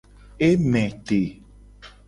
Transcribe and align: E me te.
E 0.47 0.49
me 0.71 0.81
te. 1.05 1.21